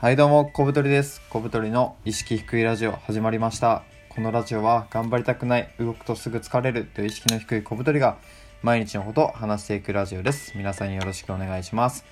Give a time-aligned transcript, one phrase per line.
[0.00, 1.20] はいどうも、小太りです。
[1.28, 3.82] 小太りの意識低いラジオ始まりました。
[4.08, 8.16] このラジオは頑張りたくない、動くとすぐ疲れるという意識の低い小太りが
[8.62, 10.56] 毎日のことを話していくラジオです。
[10.56, 12.06] 皆さんよろしくお願いします。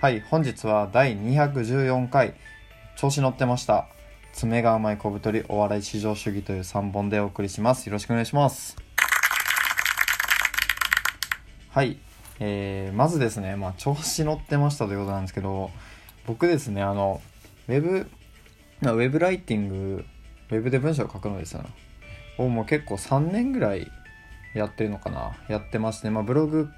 [0.00, 2.32] はい、本日は第214回、
[2.96, 3.86] 調子乗ってました。
[4.32, 7.86] 爪が甘い小太りお笑い至上主義という3本でお送りします。
[7.88, 8.78] よろしくお願いします。
[11.68, 11.98] はい、
[12.40, 15.70] えー、まずですね、まあ、調子乗ってましたということなんですけど、
[16.26, 17.22] 僕ですね、あの、
[17.68, 18.10] ウェブ、
[18.82, 20.04] ウェブライティング、
[20.50, 21.64] ウェブで文章を書くのですよ、
[22.38, 23.90] をもう結構3年ぐらい
[24.54, 26.10] やってるのかな、やってますね。
[26.10, 26.68] まあ、ブログ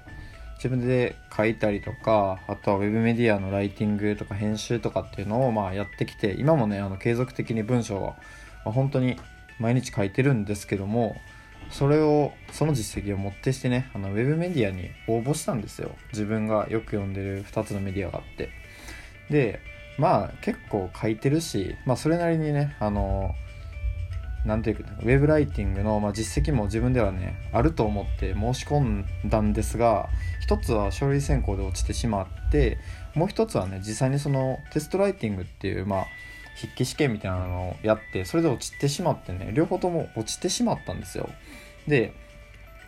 [0.57, 8.01] 自分で書いたりとか、あとはウェブメディアのライティングとか編集とかっていうのをまあやってきて、今もね、あの継続的に文章を、
[8.65, 9.17] まあ、本当に
[9.59, 11.15] 毎日書いてるんですけども、
[11.71, 15.95] それをその実績をもってしてねあのウェブメディアに応募したんですよ。
[16.11, 18.58] 自分がよく読んでる2つのメディアがあって。
[19.29, 19.59] で
[19.97, 23.35] まあ結構書いてるしまあそれなりにねあの
[24.45, 32.77] なんていうかウェブライティングの、まあ、実績も自分ではねあると思って申し込んだんですが一つは書類選考で落ちてしまって
[33.15, 36.05] もう一つはね実際にそのテストライティングっていうまあ
[36.55, 41.29] 筆記試験みたいなのをやってそれで落ちてしまってね両方とも落ちてしまったんですよ。
[41.87, 42.13] で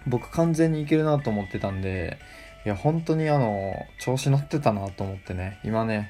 [0.07, 2.17] 僕完全にいけるなと思ってたんで
[2.65, 6.09] いや本当にあの調子乗ってたなと思ってね今ね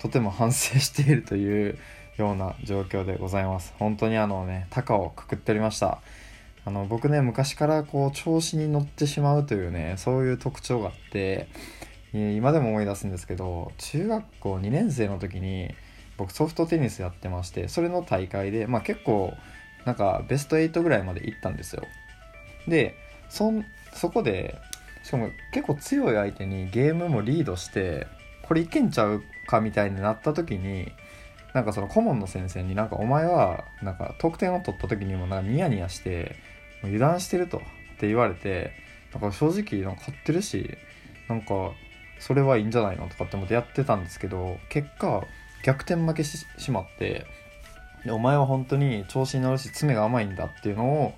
[0.00, 1.78] とても反省しているという
[2.16, 3.74] ような状況でございます。
[3.78, 6.00] 本当にあのね高をくくっておりました。
[6.64, 11.48] あの僕ね昔からこう調子に乗ってしまうというねそういう特徴があって
[12.12, 15.74] 今でも思い出すんですけど中学校2年生の時に
[16.18, 19.32] 僕ソフトテニスやってましてそれの大会で、まあ、結構
[19.86, 21.82] なんかベスト8ぐらいまで行ったんですよ。
[22.68, 22.94] で
[23.30, 23.52] そ
[23.94, 24.58] そこで
[25.02, 28.06] しかも結構強い相手にゲームもリードして
[28.42, 30.92] これいけんちゃうかみたいになった時に
[31.52, 36.36] なんかその顧問の先生になんかお前はなんか得点を取った時にもなんかニヤニヤして
[36.84, 37.60] 油断してるとっ
[37.98, 38.72] て言われて
[39.12, 40.78] なんか正直なんか勝ってるし
[41.28, 41.72] なんか
[42.20, 45.24] それはいいんじゃないのとかって思ってやってたんですけど結果
[45.64, 47.26] 逆転負けししまって
[48.08, 51.14] お前は本当に調子に乗るし爪が甘いんだっていうのを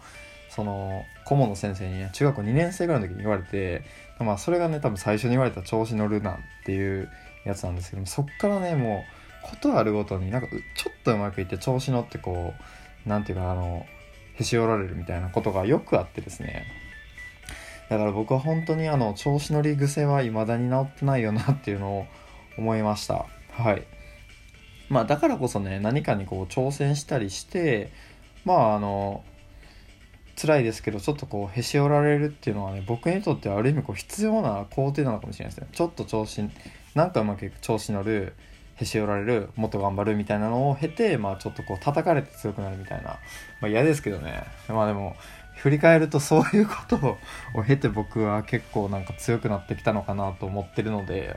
[0.48, 3.84] その顧問の先生に、中学校2年生ぐらいの時に言われて
[4.18, 7.08] まあそれがね多分最初に言われた調子乗るなっていう
[7.44, 9.04] やつなんですけどもそっからねも
[9.44, 13.86] うことあるごとになんかちょっとうまくいって調子乗ってこう何て言うかあの
[14.34, 16.64] へし折られるみたいなことがよくあってですね。
[17.88, 22.06] だから僕は本当にあの調子乗り癖は未だに治ってないよなっていうのを
[22.56, 23.26] 思いました。
[23.50, 23.82] はい。
[24.88, 27.92] まあだからこそね何かにこう挑戦したりして
[28.44, 29.24] まああの
[30.40, 35.68] 辛いですけどちょっとこうへし折られるっていうのはね僕にとってはある意味こう必要な工程なのかもしれないですね。
[35.72, 36.48] ちょっと調子
[36.94, 38.34] なんかうまく調子乗る
[38.76, 43.18] へし折られるもっと頑張るみたいなのを経てまあちょっとこう叩かれて強くなるみたいな。
[43.60, 44.44] まあ嫌ですけどね。
[44.68, 45.16] まあでも
[45.56, 46.96] 振り返るとそういうこと
[47.54, 51.36] を経て僕は結構なんか強くなってきたのかなと思ってるので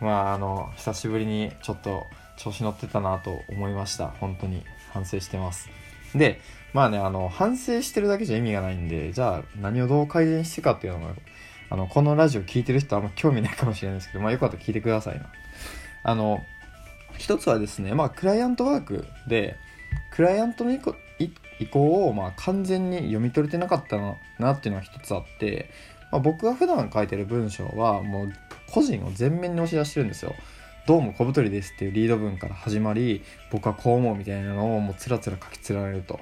[0.00, 2.06] まああの久しぶりにちょっと
[2.36, 4.08] 調子乗ってたなと思いました。
[4.08, 5.68] 本当に反省してます。
[6.14, 6.40] で
[6.72, 11.14] まあねあの反省してるだけじゃ意味がないんでじゃあ何をどう改善してかっていうのが
[11.70, 15.26] あのこのラジオ聞いてる人はあんま興味ないかもしれないですけどまあよかったら聞いてくださいな。
[16.02, 16.44] あの
[17.16, 19.56] 一つはですねまあクライアントワークで
[20.10, 20.96] クライアントの意向
[21.60, 23.98] 意向をまあ完全に読み取れてなかった
[24.38, 25.70] なっていうのが一つあって、
[26.10, 28.32] まあ、僕が普段書いてる文章はもう
[28.70, 30.34] 個人を前面に押し出してるんですよ。
[30.86, 36.18] どうも小太りですっていうリード文から始まり僕はこう思うみたいなのをもうつらつら書き連られると。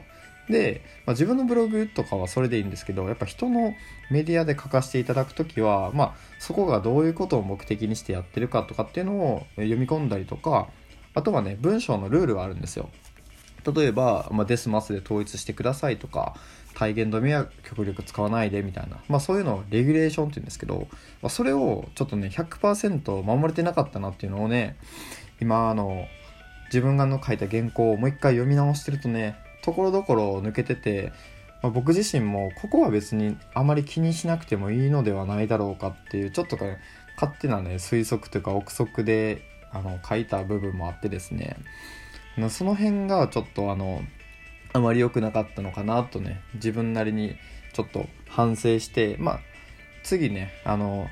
[0.50, 3.74] で、まあ、自分のブログとかはそれでいいんですけどやっぱ人の
[4.10, 10.68] メディアで書かせていただく時は、まあ、そこがどういうことを目的にしてやってるかとかっていうのを読み込んだりとか
[11.14, 12.90] あとはね文章のルールがあるんですよ。
[13.74, 16.36] 例えば、まあ、デスマスで統一してくださいとか
[16.74, 20.86] 体言止めは極力使わないでみたいな、まあ、そういうのをレギュレーションって言うんですけど、
[21.20, 24.76] まあ、それをちょっとね100%守れてなかったなっていうのをね
[25.40, 26.06] 今あの
[26.66, 31.12] 自分がの書いた原稿をもう一回読み直してるとねところどころ抜けてて、
[31.62, 36.78] まあ、僕自身もここは別にあまり気にしなくてもいいのではないだろうかっていうちょっと、ね、
[37.20, 41.56] 勝手なね推測というか憶測であの書いた部分もあってですね。
[42.50, 44.02] その辺がちょっとあの
[44.72, 47.36] あまり良くなかったのかなとね自分なりに
[47.72, 49.40] ちょっと反省してまあ
[50.04, 51.08] 次ねあの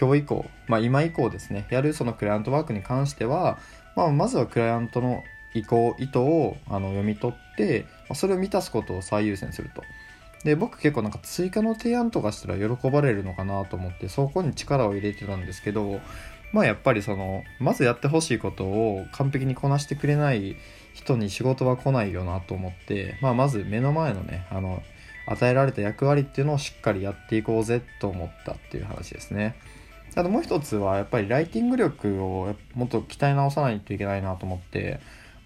[0.00, 3.58] 今日以降、まあ、今以降ですねやるそのクライアントワークに関しては、
[3.94, 5.22] まあ、まずはクライアントの
[5.54, 9.82] 意向意図をあの読み取ってまそれを満たすことを最優先すると
[10.44, 16.00] で僕結構なんか追加の提案とかしたら喜ばれるのかなと思ってそこに力を入れてたんですけど
[16.52, 20.56] まあやっぱりそのまずやってほしいことを完璧にこなしてくれない
[20.94, 24.82] 人に仕事は来ないよなと思って、まあ、まず目の前のねあの
[25.26, 29.54] 与えられた役割っていうのをしっかりやっていこうぜと思ったっていう話ですね。
[30.14, 35.00] あともう一つはやっぱりライティング力をもっと鍛え直さないといけないなと思って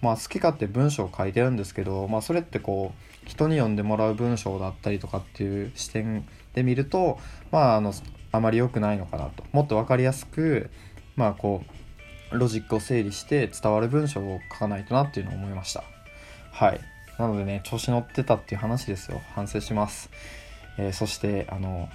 [0.07, 6.25] まあ好き勝手文章を書いてるんですけど、まあ、それってこう人に読んでもらう文章だったりとかっていう視点
[6.55, 7.19] で見ると
[7.51, 7.93] まああの
[8.31, 9.43] あまり良くないのかなと。
[9.51, 10.71] もっと分かりやすく
[11.17, 11.65] まあこ
[12.33, 15.83] うロジックを整理して伝わる文章を書かないとなっていうのを思いました。
[16.53, 16.81] はい。
[17.19, 19.21] なのでね調子乗ってたっていう話ですよ。
[19.35, 20.09] 反省します、
[20.79, 21.89] えー、そしてあの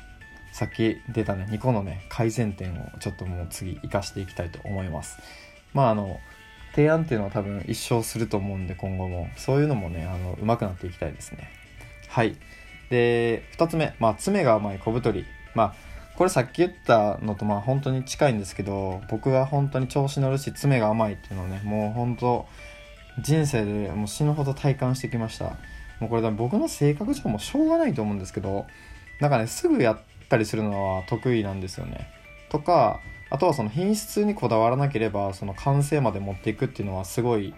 [0.51, 5.17] さっき出たね2個のね改善点をちょっともう次生かしていきたいと思います。
[5.73, 6.19] まああの
[6.75, 9.29] 提案っていうのは多分一生すると思うんで今後も。
[9.35, 11.50] そういうのもねあの上手くなっていきたいですね。
[12.07, 12.35] はい。
[12.89, 13.94] で2つ目。
[14.00, 15.25] まあ爪が甘い小太り。
[15.56, 15.75] まあ
[16.18, 22.45] これさっき言ったのとまあ本当に近いんですけど僕は本当に調子乗るし爪が甘いっていうのをねもう本当
[23.21, 25.57] 人生でもう死ぬほど体感してきました。
[26.00, 28.65] もうこれ僕の性格上もしょうがないと思うんですけど
[29.19, 32.07] なんかねすぐやったりするのは得意なんですよね。
[32.50, 33.00] とか
[33.31, 37.53] あとはその品質にこだわらなければその完成まで持っていくっていうのはすごい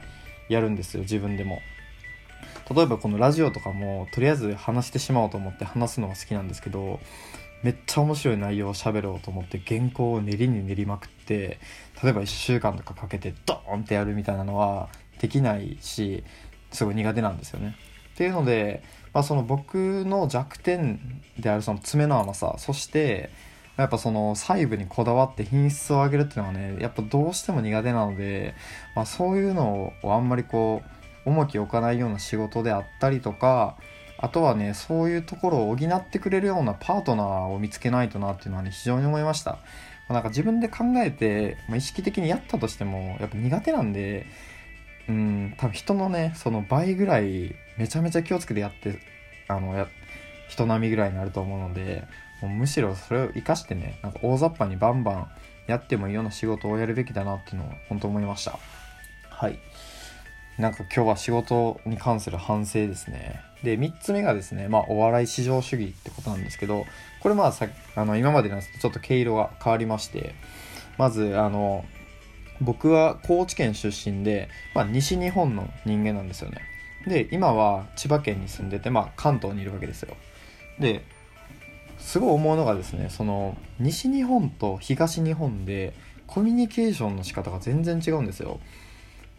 [0.47, 1.59] やるんですよ自分でも
[2.73, 6.99] 例えばこのラジオとかもとりあえず話してしまおうと思って話すのが好きなんですけど
[7.63, 11.59] めっちゃ面白い内容を喋ろうと思って原稿を練りに練りまくって
[12.03, 14.89] 例えば1週間とかかけてドーンってやるみたいなのは
[15.19, 16.23] できないし
[16.71, 17.75] すごい苦手なんですよね。
[18.13, 18.83] っていうので、
[19.13, 23.31] まあ、その僕の弱点であるその爪の甘さそして
[23.77, 28.53] やっぱその細部にこだわって品質を上げるっていうのはねやっぱどうしても苦手なので、
[28.95, 30.83] まあ、そういうのをあんまりこ
[31.25, 33.77] う重きを置かないような仕事であったりとか
[34.17, 39.59] あとはねそういうところを補ってくれるようなパートナーを見つけないとなっていうのはね非常に思いました、ま
[40.09, 44.27] あ、なんか自分で考えて、まあ、意識的にやったとしてもやっぱ苦手なんで
[45.09, 48.99] うん多分人のねその倍ぐらいめちゃめちゃ気をつけてやって
[49.47, 49.87] あのや
[50.47, 52.03] 人並みぐらいになると思うので
[52.44, 55.28] もうむしろそれを生かしてねなんか大雑把にバンバン
[55.68, 58.60] やってもいいような仕事をやるべきだなっていうのを本当思いました。
[59.30, 59.57] はい。
[60.57, 63.40] なんか今日は仕事に関する反省ですね。
[63.63, 66.86] で3つ目がですねまあお笑い至上主義ってことなんですけど
[67.22, 70.36] これまあさあの今までのちょっと毛色が変わりまして
[70.98, 71.86] まずあの
[72.60, 76.62] 僕は高知県出身で、まあ、西日本の人間なんですよね。
[77.07, 80.18] で今は千葉県に住んでて、まあ、関東にいるわけですよ。
[80.78, 81.04] で
[82.03, 85.94] すごい思うのがですねその西日本と東日本で
[86.27, 88.59] コミュニケーションの仕方が全然違うんですよ。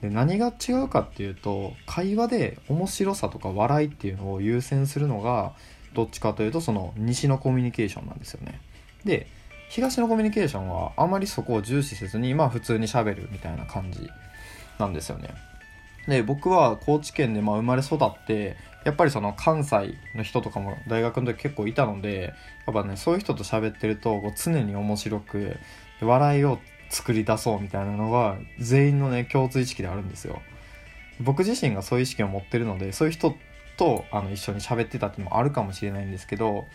[0.00, 5.52] で何が違うかっていうと会話で面白さとか笑いっていうのを優先するのが
[5.92, 8.60] どっちかというとその西のコミュニケーションなんですよね。
[9.04, 9.26] で
[9.68, 14.08] 東のコミュニケーションはあまりそこを重視せずにまあ普通にしゃべるみたいな感じ
[14.78, 15.30] なんですよね。
[16.08, 22.34] で僕は高知県でまあ生まれ育ってやっぱりその関西の人とかも大学の時結構いたので
[22.66, 25.56] やっぱねそういう人と喋ってるとこう常に面白く
[26.00, 26.58] 笑いを
[26.90, 30.42] 作り出そうみたいなのが全員のね共通意識であるんですよ。
[31.20, 33.34] 僕自身がそういう意識を持ってるのでそういう人
[33.76, 36.66] とあの一緒に喋ってたっていうのもあるかもしれないんですけど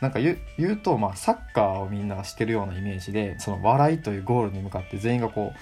[0.00, 5.52] なんか言うと、まあ、サッカーをみんながしてるようなイメージでその笑いというゴールに向かって全員がこ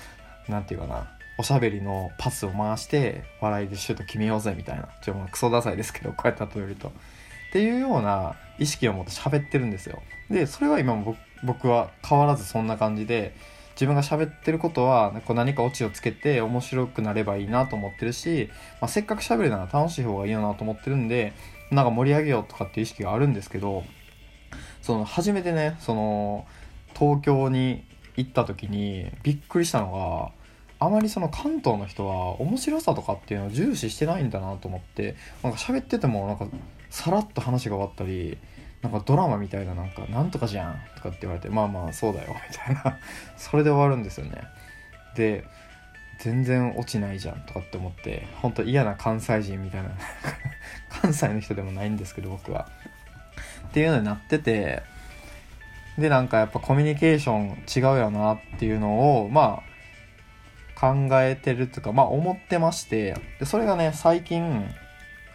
[0.49, 4.89] う何て言うかなおしゃべりのパスを回して笑いでシュート決めようぜみたいな。
[5.03, 6.89] ちょっとクソダサいですけどこうやって例えると。
[6.89, 6.93] っ
[7.53, 10.03] ていうような意識を持って喋ってるんですよ。
[10.31, 13.35] でそれは今も僕は変わらずそんな感じで
[13.77, 18.49] 自分が喋ってることはこう何かオチをつけて面白くなればいいなと思ってるし、
[18.81, 21.35] まあ、せっかく喋るなら楽しい方がいいよなと思ってるんで
[21.71, 23.85] なんか盛り上げようとかっていう意識があるんですけど
[24.81, 26.47] その初めてねその
[26.99, 27.85] 東京に
[28.17, 30.46] 行った時にびっくりしたのが
[30.79, 36.47] あまりその関東の人は面白さとかっていうのを重視してないんだなと思ってなんか喋っててもなんか
[36.91, 38.39] さらっと話が終わったり
[38.83, 42.99] なんかドラマみたいななんか「なんとかじゃん」とかって言われて「まあまあそうだよ」みたいな。
[43.37, 44.43] それで終わるんですよね。
[45.17, 45.45] で
[46.21, 49.91] 全然落ちないじゃんとかって思って本当嫌な関西人みたいな
[50.89, 52.69] 関西の人でもないんですけど僕は。
[53.69, 54.83] っていうのになってて
[55.99, 59.76] でなんかやっぱコミュニケーション違うよなっていうのをまあ
[60.79, 64.69] 考えてるというか、まあ思ってまして、でそれがね、最近、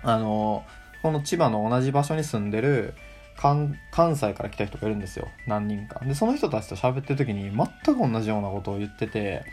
[0.04, 0.64] あの、
[1.02, 2.94] この千葉の同じ場所に住んでる
[3.38, 3.76] 関
[4.16, 5.28] 西から来た人がいるんですよ。
[5.48, 6.00] 何人か。
[6.06, 9.44] で、その人たちと喋ってる時に全く同じようなことを言ってて、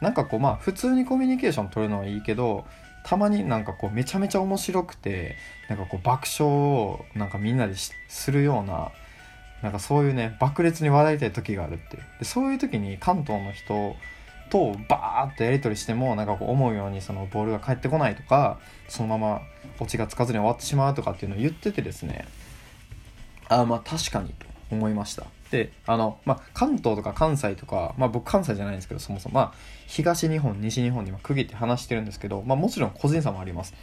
[0.00, 2.64] なんかこうまあ普通にコミュニケーション取るのはいいけど、
[3.04, 5.36] たまになんかこうめちゃめちゃ面白くて、
[5.68, 8.90] なんかこう爆笑をなんかみんなでするような、
[9.62, 13.96] なんかそういうね爆裂に笑いたい時があるっていうでそういう時に関東の人
[14.50, 19.42] とバーッとやり取りしてもなんかこう思うようにそのボールが返ってこないとかそのまま
[19.80, 22.26] オチがつかずに終わってしまうとかっていうのを言っててですね。
[23.48, 25.26] ああまあ確かにと思いました。
[25.50, 29.52] であの、まあ、関東とか関西とか、まあ、僕関西じゃないんですけどそもそも、まあ、
[29.86, 33.74] 東日本西日本に区切って話してるんですけど、まあ、もちろん個人差もあります。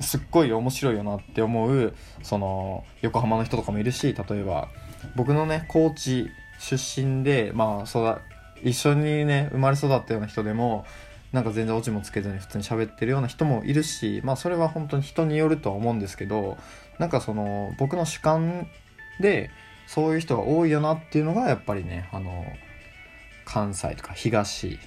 [0.00, 4.68] すっごい面白いよなって思うその横浜の人とかもいるし例えば
[5.16, 8.18] 僕のね高知出身でまあ育
[8.62, 10.84] 一緒にね生まれ育ったような人でも
[11.32, 16.58] なんか全然オチもつけずに普通に喋ってるような人もいるしまあそれは本当に人によるとは思うんですけど
[16.98, 18.68] なんかその僕の主観
[19.20, 19.50] で
[19.86, 22.44] そういう人が多いよなっていうのがやっぱりねあの
[23.44, 24.78] 関西とか東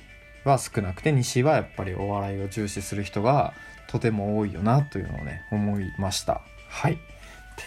[0.44, 3.54] は少なくて西はやっぱりお笑いを重視する人が
[3.88, 6.42] とても多いよなというのをね思いました。
[6.70, 6.94] はい。
[6.94, 6.98] っ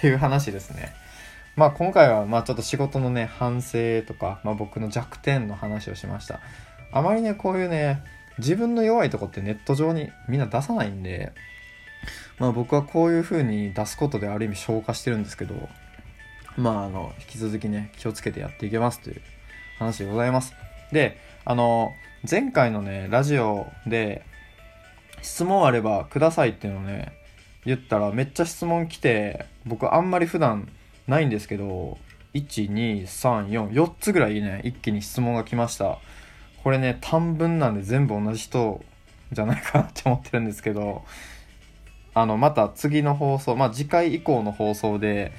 [0.01, 0.93] ていう話ですね。
[1.59, 6.39] まあ今回はまあちょっと仕事のね反省とか、まあ、僕の弱点の話をしました。
[6.93, 8.05] あまりねこういうね
[8.39, 11.33] 自分の弱いとこってネット上にみんな出さないんで
[12.39, 15.69] まあ僕はこういう風に出すことである意味消化してるんですけど
[16.57, 19.21] まああの引き続きね気をつけてやっていけますという
[19.81, 20.55] 話でございます。
[20.93, 21.93] であの
[22.31, 24.25] 前回のねラジオで
[25.23, 27.13] 質問あればくださいっていうのをね
[27.65, 30.69] 言ったらめっちゃ質問来て僕あんまり普段
[31.09, 31.99] ないんですけど
[32.35, 35.99] 12344つぐらいね一気に質問が来ました
[36.63, 38.85] これね短文なんで全部同じ人
[39.33, 41.05] じゃないかなって思ってるんですけど
[42.15, 45.33] あのまた次の放送まあ次回以降の放送で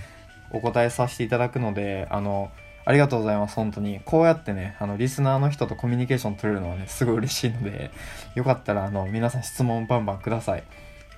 [0.51, 2.51] お答えさせていただくので、あの、
[2.85, 4.01] ありがとうございます、本当に。
[4.05, 7.91] こうやってね、あの、リスナーの人とコミュニケーション取れるのはね、すごい嬉しいので、
[8.35, 10.63] よかったら、あの、皆さん質問バンバンください。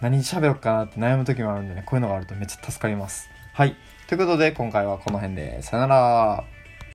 [0.02, 3.30] 何喋ろうかなって悩む時もあるんでね、こういうのがあるとめっちゃ助かります。
[3.54, 3.76] はい。
[4.12, 6.44] ということで、今回はこの辺で、さよなら。